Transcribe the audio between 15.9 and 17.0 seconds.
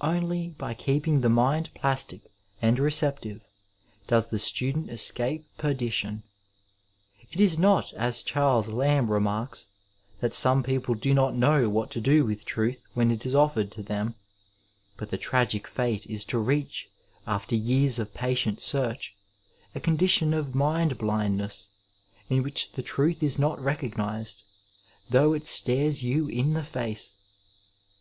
is to reach,